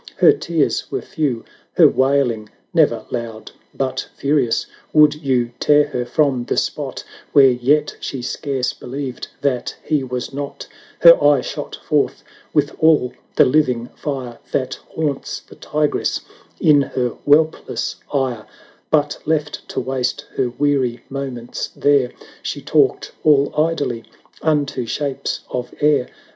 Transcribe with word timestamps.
Her 0.15 0.33
tears 0.33 0.89
were 0.91 1.03
few, 1.03 1.45
her 1.73 1.87
wailing 1.87 2.49
never 2.73 3.05
loud; 3.11 3.51
But 3.71 4.09
furious, 4.15 4.65
would 4.93 5.13
you 5.13 5.51
tear 5.59 5.89
her 5.89 6.05
from 6.07 6.45
the 6.45 6.57
spot 6.57 7.03
Where 7.33 7.51
yet 7.51 7.97
she 7.99 8.23
scarce 8.23 8.73
believed 8.73 9.27
that 9.41 9.75
he 9.83 10.03
was 10.03 10.33
not, 10.33 10.67
1250 11.01 11.07
Her 11.21 11.31
eye 11.37 11.41
shot 11.41 11.75
forth 11.85 12.23
with 12.51 12.75
all 12.79 13.13
the 13.35 13.45
living 13.45 13.89
fire 13.95 14.39
That 14.51 14.73
haunts 14.87 15.41
the 15.41 15.53
tigress 15.53 16.21
in 16.59 16.81
her 16.81 17.09
whelpless 17.23 17.97
ire; 18.11 18.47
But 18.89 19.19
left 19.27 19.69
to 19.69 19.79
waste 19.79 20.25
her 20.35 20.49
weary 20.49 21.03
moments 21.09 21.67
there, 21.75 22.11
She 22.41 22.63
talked 22.63 23.11
all 23.23 23.53
idly 23.55 24.05
unto 24.41 24.87
shapes 24.87 25.41
of 25.51 25.75
air. 25.79 26.09